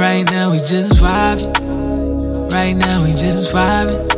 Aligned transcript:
Right 0.00 0.30
now 0.30 0.50
we 0.50 0.56
just 0.56 0.94
vibing. 0.94 2.50
Right 2.54 2.72
now 2.72 3.04
we 3.04 3.10
just 3.10 3.52
vibing. 3.52 4.08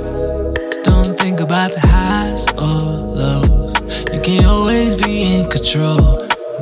Don't 0.84 1.18
think 1.18 1.40
about 1.40 1.72
the 1.72 1.80
highs 1.80 2.46
or 2.52 2.78
lows. 3.18 3.74
You 4.14 4.20
can't 4.20 4.46
always 4.46 4.94
be 4.94 5.22
in 5.22 5.50
control. 5.50 5.98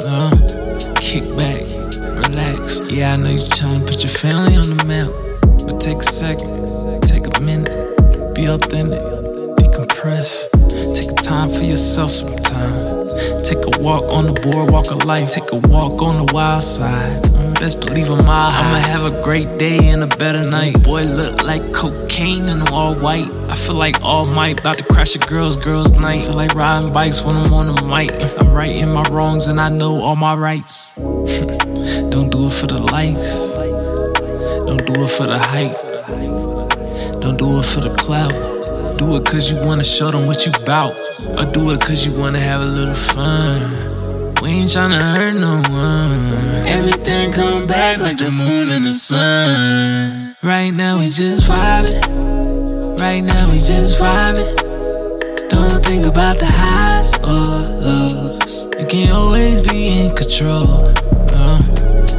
No, 0.06 0.30
kick 0.96 1.24
back, 1.36 1.66
relax. 2.00 2.80
Yeah, 2.88 3.12
I 3.12 3.16
know 3.16 3.28
you're 3.28 3.46
trying 3.48 3.80
to 3.80 3.92
put 3.92 4.02
your 4.02 4.08
family 4.08 4.56
on 4.56 4.74
the 4.74 4.84
map. 4.86 5.10
But 5.66 5.82
take 5.82 5.98
a 5.98 6.02
second, 6.02 7.02
take 7.02 7.26
a 7.26 7.40
minute, 7.42 7.76
be 8.34 8.46
authentic, 8.46 9.00
decompress. 9.60 10.48
Take 10.94 11.14
time 11.22 11.50
for 11.50 11.64
yourself 11.64 12.10
sometimes. 12.10 13.12
Take 13.46 13.58
a 13.58 13.82
walk 13.82 14.10
on 14.10 14.24
the 14.24 14.32
boardwalk 14.32 14.90
of 14.90 15.04
life. 15.04 15.28
Take 15.28 15.52
a 15.52 15.56
walk 15.56 16.00
on 16.00 16.24
the 16.24 16.32
wild 16.32 16.62
side. 16.62 17.39
Best 17.60 17.80
believe 17.80 18.08
I'm 18.08 18.26
all 18.26 18.50
I'ma 18.50 18.78
have 18.78 19.04
a 19.04 19.20
great 19.20 19.58
day 19.58 19.88
and 19.88 20.02
a 20.02 20.06
better 20.06 20.40
night. 20.50 20.82
Boy, 20.82 21.02
look 21.02 21.44
like 21.44 21.74
cocaine 21.74 22.48
and 22.48 22.66
all 22.70 22.94
white. 22.94 23.30
I 23.50 23.54
feel 23.54 23.74
like 23.74 24.00
All-Might 24.00 24.60
about 24.60 24.76
to 24.76 24.84
crash 24.84 25.14
a 25.14 25.18
girl's 25.18 25.58
girls 25.58 25.92
night. 26.00 26.24
Feel 26.24 26.32
like 26.32 26.54
riding 26.54 26.90
bikes 26.90 27.22
when 27.22 27.36
I'm 27.36 27.52
on 27.52 27.66
the 27.74 27.82
mic. 27.84 28.12
I'm 28.40 28.50
righting 28.50 28.90
my 28.90 29.02
wrongs 29.10 29.46
and 29.46 29.60
I 29.60 29.68
know 29.68 30.00
all 30.00 30.16
my 30.16 30.34
rights. 30.34 30.94
Don't 30.94 32.30
do 32.30 32.46
it 32.46 32.54
for 32.54 32.66
the 32.66 32.82
likes. 32.90 33.52
Don't 34.64 34.86
do 34.86 35.04
it 35.04 35.10
for 35.10 35.26
the 35.26 35.38
hype. 35.38 37.20
Don't 37.20 37.36
do 37.36 37.58
it 37.58 37.66
for 37.66 37.80
the 37.80 37.94
clout. 37.96 38.32
Do 38.96 39.16
it 39.16 39.26
cause 39.26 39.50
you 39.50 39.58
wanna 39.58 39.84
show 39.84 40.10
them 40.10 40.26
what 40.26 40.46
you 40.46 40.52
bout. 40.64 40.94
Or 41.38 41.44
do 41.44 41.70
it 41.72 41.82
cause 41.82 42.06
you 42.06 42.18
wanna 42.18 42.40
have 42.40 42.62
a 42.62 42.64
little 42.64 42.94
fun. 42.94 43.99
Ain't 44.70 44.92
tryna 44.92 45.16
hurt 45.16 45.34
no 45.34 45.56
one. 45.74 46.64
Everything 46.64 47.32
come 47.32 47.66
back 47.66 47.98
like 47.98 48.18
the 48.18 48.30
moon 48.30 48.68
and 48.68 48.86
the 48.86 48.92
sun. 48.92 50.36
Right 50.44 50.70
now 50.70 51.00
we 51.00 51.06
just 51.06 51.50
vibing. 51.50 53.00
Right 53.00 53.20
now 53.20 53.50
we 53.50 53.58
just 53.58 54.00
vibing. 54.00 54.46
Don't 55.48 55.84
think 55.84 56.06
about 56.06 56.38
the 56.38 56.46
highs 56.46 57.16
or 57.18 57.50
lows. 57.82 58.66
You 58.78 58.86
can't 58.86 59.10
always 59.10 59.60
be 59.60 59.88
in 59.88 60.14
control. 60.14 60.84
No. 61.34 61.58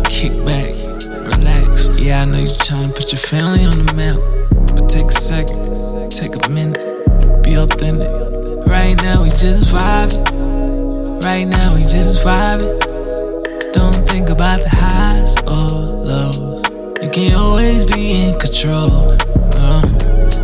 Kick 0.10 0.34
back, 0.44 0.76
relax. 1.08 1.88
Yeah, 1.98 2.24
I 2.24 2.26
know 2.26 2.40
you're 2.40 2.54
trying 2.56 2.90
to 2.90 2.94
put 2.94 3.14
your 3.14 3.20
family 3.20 3.64
on 3.64 3.86
the 3.86 3.94
map. 3.96 4.20
But 4.76 4.90
take 4.90 5.06
a 5.06 5.12
second, 5.12 6.12
take 6.12 6.36
a 6.36 6.50
minute, 6.50 6.84
be 7.46 7.56
authentic. 7.56 8.12
Right 8.68 9.02
now 9.02 9.24
we 9.24 9.30
just 9.30 9.74
vibing. 9.74 10.41
Right 11.32 11.48
now 11.48 11.76
we 11.76 11.84
just 11.84 12.26
vibing. 12.26 12.78
Don't 13.72 13.96
think 14.10 14.28
about 14.28 14.64
the 14.64 14.68
highs 14.68 15.34
or 15.48 15.70
lows. 15.80 16.62
You 17.02 17.10
can't 17.10 17.36
always 17.36 17.86
be 17.86 18.12
in 18.12 18.38
control. 18.38 19.08
No. 19.56 19.82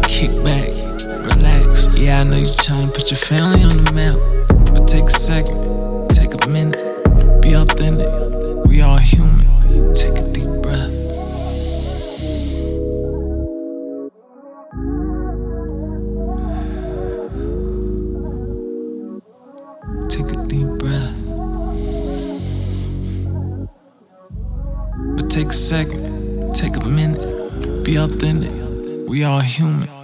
Kick 0.03 0.31
back, 0.45 0.71
relax. 1.09 1.89
Yeah, 1.93 2.21
I 2.21 2.23
know 2.23 2.37
you're 2.37 2.53
trying 2.53 2.87
to 2.87 2.93
put 2.93 3.11
your 3.11 3.17
family 3.17 3.65
on 3.65 3.83
the 3.83 3.91
map. 3.91 4.17
But 4.73 4.87
take 4.87 5.03
a 5.03 5.09
second, 5.09 5.59
take 25.37 25.49
a 25.49 25.53
second, 25.53 26.55
take 26.55 26.75
a 26.77 26.83
minute, 26.83 27.23
be 27.85 27.95
authentic. 27.99 28.51
We 29.07 29.23
all 29.23 29.39
human. 29.39 29.96